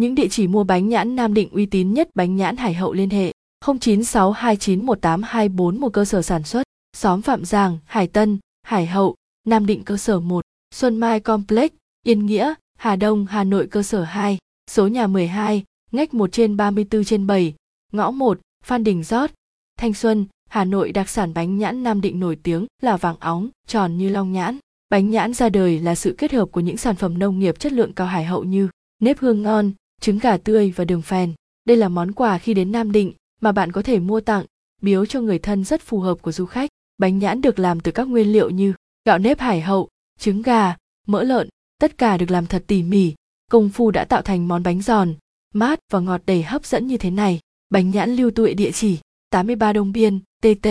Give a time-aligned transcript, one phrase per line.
[0.00, 2.92] những địa chỉ mua bánh nhãn Nam Định uy tín nhất bánh nhãn Hải Hậu
[2.92, 3.32] liên hệ
[3.64, 6.62] 0962918241 một cơ sở sản xuất,
[6.96, 9.14] xóm Phạm Giàng, Hải Tân, Hải Hậu,
[9.46, 10.44] Nam Định cơ sở 1,
[10.74, 11.70] Xuân Mai Complex,
[12.06, 14.38] Yên Nghĩa, Hà Đông, Hà Nội cơ sở 2,
[14.70, 17.54] số nhà 12, ngách 1 trên 34 trên 7,
[17.92, 19.30] ngõ 1, Phan Đình Giót,
[19.78, 23.48] Thanh Xuân, Hà Nội đặc sản bánh nhãn Nam Định nổi tiếng là vàng óng,
[23.66, 24.58] tròn như long nhãn.
[24.90, 27.72] Bánh nhãn ra đời là sự kết hợp của những sản phẩm nông nghiệp chất
[27.72, 28.68] lượng cao hải hậu như
[29.02, 31.34] nếp hương ngon, trứng gà tươi và đường phèn.
[31.64, 34.44] Đây là món quà khi đến Nam Định mà bạn có thể mua tặng,
[34.82, 36.70] biếu cho người thân rất phù hợp của du khách.
[36.98, 40.76] Bánh nhãn được làm từ các nguyên liệu như gạo nếp hải hậu, trứng gà,
[41.06, 41.48] mỡ lợn,
[41.80, 43.14] tất cả được làm thật tỉ mỉ,
[43.50, 45.14] công phu đã tạo thành món bánh giòn,
[45.54, 47.40] mát và ngọt đầy hấp dẫn như thế này.
[47.70, 48.98] Bánh nhãn lưu tụi địa chỉ
[49.30, 50.68] 83 Đông Biên, TT,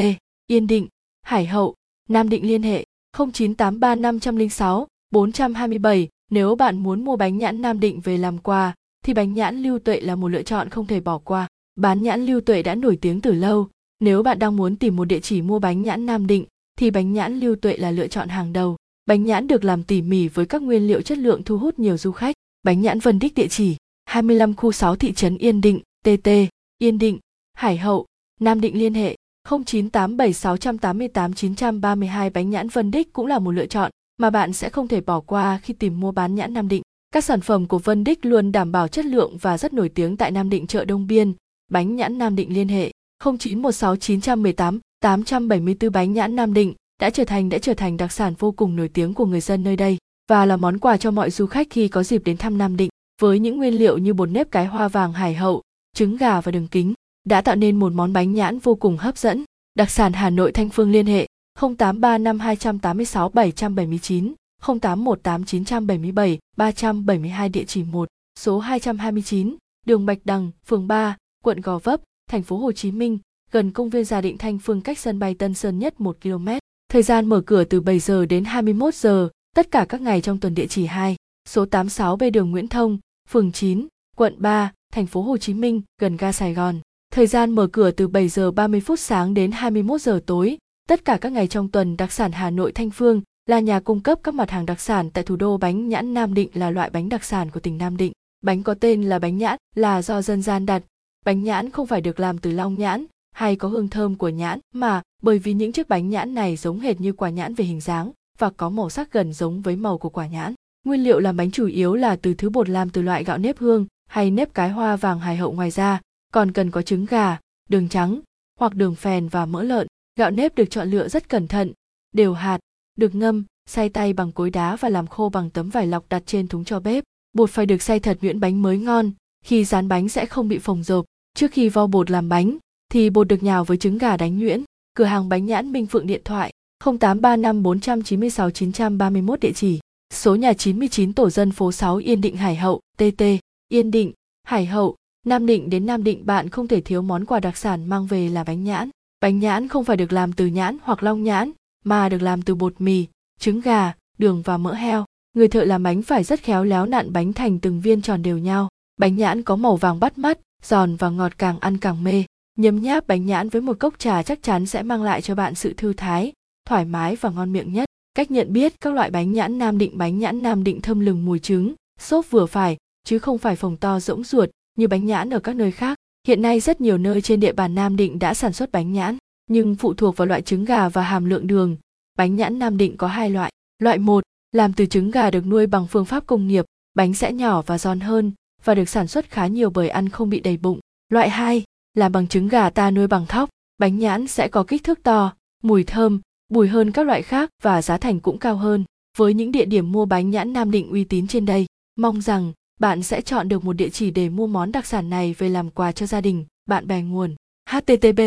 [0.48, 0.88] Yên Định,
[1.21, 1.76] Hải Hậu,
[2.09, 2.85] Nam Định liên hệ
[3.18, 8.73] 0983 506 427 nếu bạn muốn mua bánh nhãn Nam Định về làm quà
[9.09, 11.48] thì bánh nhãn lưu tuệ là một lựa chọn không thể bỏ qua.
[11.76, 13.68] Bán nhãn lưu tuệ đã nổi tiếng từ lâu,
[13.99, 16.46] nếu bạn đang muốn tìm một địa chỉ mua bánh nhãn Nam Định
[16.79, 18.77] thì bánh nhãn lưu tuệ là lựa chọn hàng đầu.
[19.05, 21.98] Bánh nhãn được làm tỉ mỉ với các nguyên liệu chất lượng thu hút nhiều
[21.98, 22.35] du khách.
[22.63, 26.30] Bánh nhãn Vân Đích địa chỉ 25 khu 6 thị trấn Yên Định, TT,
[26.77, 27.20] Yên Định,
[27.54, 28.05] Hải Hậu,
[28.40, 29.15] Nam Định liên hệ
[29.48, 35.02] 0987688932 bánh nhãn Vân Đích cũng là một lựa chọn mà bạn sẽ không thể
[35.02, 36.82] bỏ qua khi tìm mua bán nhãn Nam Định.
[37.13, 40.18] Các sản phẩm của Vân Đích luôn đảm bảo chất lượng và rất nổi tiếng
[40.18, 41.34] tại Nam Định chợ Đông Biên.
[41.71, 42.91] Bánh nhãn Nam Định liên hệ
[43.24, 48.52] 09169188 874 bánh nhãn Nam Định đã trở thành đã trở thành đặc sản vô
[48.52, 49.98] cùng nổi tiếng của người dân nơi đây
[50.30, 52.90] và là món quà cho mọi du khách khi có dịp đến thăm Nam Định
[53.21, 55.62] với những nguyên liệu như bột nếp cái hoa vàng hải hậu,
[55.96, 56.93] trứng gà và đường kính
[57.26, 59.43] đã tạo nên một món bánh nhãn vô cùng hấp dẫn.
[59.76, 61.27] Đặc sản Hà Nội Thanh Phương liên hệ
[61.60, 68.07] 0835286779, 0818977372 372 địa chỉ 1,
[68.40, 73.18] số 229, đường Bạch Đằng, phường 3, quận Gò Vấp, thành phố Hồ Chí Minh,
[73.52, 76.47] gần công viên Gia Định Thanh Phương cách sân bay Tân Sơn Nhất 1 km.
[76.90, 80.40] Thời gian mở cửa từ 7 giờ đến 21 giờ, tất cả các ngày trong
[80.40, 81.16] tuần địa chỉ 2,
[81.50, 82.97] số 86B đường Nguyễn Thông,
[83.30, 83.88] phường 9,
[84.18, 86.80] quận 3, thành phố Hồ Chí Minh, gần ga Sài Gòn.
[87.12, 90.58] Thời gian mở cửa từ 7 giờ 30 phút sáng đến 21 giờ tối.
[90.88, 94.00] Tất cả các ngày trong tuần đặc sản Hà Nội Thanh Phương là nhà cung
[94.00, 96.90] cấp các mặt hàng đặc sản tại thủ đô bánh nhãn Nam Định là loại
[96.90, 98.12] bánh đặc sản của tỉnh Nam Định.
[98.42, 100.84] Bánh có tên là bánh nhãn là do dân gian đặt.
[101.26, 104.59] Bánh nhãn không phải được làm từ long nhãn hay có hương thơm của nhãn
[104.74, 107.82] mà bởi vì những chiếc bánh nhãn này giống hệt như quả nhãn về hình
[107.82, 110.54] dáng và có màu sắc gần giống với màu của quả nhãn.
[110.86, 113.58] Nguyên liệu làm bánh chủ yếu là từ thứ bột làm từ loại gạo nếp
[113.58, 116.02] hương hay nếp cái hoa vàng hài hậu ngoài ra,
[116.34, 117.38] còn cần có trứng gà,
[117.70, 118.20] đường trắng
[118.59, 119.88] hoặc đường phèn và mỡ lợn.
[120.20, 121.72] Gạo nếp được chọn lựa rất cẩn thận,
[122.14, 122.59] đều hạt,
[123.00, 126.24] được ngâm, xay tay bằng cối đá và làm khô bằng tấm vải lọc đặt
[126.26, 127.04] trên thúng cho bếp.
[127.34, 129.12] Bột phải được xay thật nhuyễn bánh mới ngon,
[129.46, 131.06] khi dán bánh sẽ không bị phồng rộp.
[131.34, 132.58] Trước khi vo bột làm bánh,
[132.92, 134.64] thì bột được nhào với trứng gà đánh nhuyễn.
[134.94, 139.80] Cửa hàng bánh nhãn Minh Phượng điện thoại 0835 496 931 địa chỉ
[140.14, 143.24] số nhà 99 tổ dân phố 6 Yên Định Hải Hậu, TT,
[143.70, 144.12] Yên Định,
[144.44, 144.96] Hải Hậu,
[145.26, 148.30] Nam Định đến Nam Định bạn không thể thiếu món quà đặc sản mang về
[148.30, 148.90] là bánh nhãn.
[149.22, 151.52] Bánh nhãn không phải được làm từ nhãn hoặc long nhãn,
[151.85, 153.06] mà được làm từ bột mì,
[153.40, 155.06] trứng gà, đường và mỡ heo.
[155.34, 158.38] Người thợ làm bánh phải rất khéo léo nặn bánh thành từng viên tròn đều
[158.38, 158.69] nhau.
[158.97, 162.23] Bánh nhãn có màu vàng bắt mắt, giòn và ngọt càng ăn càng mê.
[162.57, 165.56] Nhấm nháp bánh nhãn với một cốc trà chắc chắn sẽ mang lại cho bạn
[165.56, 166.34] sự thư thái,
[166.67, 167.90] thoải mái và ngon miệng nhất.
[168.16, 171.25] Cách nhận biết các loại bánh nhãn Nam Định bánh nhãn Nam Định thơm lừng
[171.25, 175.29] mùi trứng, xốp vừa phải, chứ không phải phồng to rỗng ruột như bánh nhãn
[175.29, 175.97] ở các nơi khác.
[176.28, 179.17] Hiện nay rất nhiều nơi trên địa bàn Nam Định đã sản xuất bánh nhãn,
[179.50, 181.78] nhưng phụ thuộc vào loại trứng gà và hàm lượng đường.
[182.18, 183.52] Bánh nhãn Nam Định có hai loại.
[183.80, 187.34] Loại 1, làm từ trứng gà được nuôi bằng phương pháp công nghiệp, bánh sẽ
[187.34, 188.32] nhỏ và giòn hơn
[188.64, 190.80] và được sản xuất khá nhiều bởi ăn không bị đầy bụng.
[191.09, 194.84] Loại 2, làm bằng trứng gà ta nuôi bằng thóc, bánh nhãn sẽ có kích
[194.84, 195.34] thước to,
[195.64, 198.84] mùi thơm, bùi hơn các loại khác và giá thành cũng cao hơn.
[199.18, 201.66] Với những địa điểm mua bánh nhãn Nam Định uy tín trên đây,
[201.96, 205.35] mong rằng bạn sẽ chọn được một địa chỉ để mua món đặc sản này
[205.38, 207.35] về làm quà cho gia đình, bạn bè nguồn.
[207.70, 208.18] http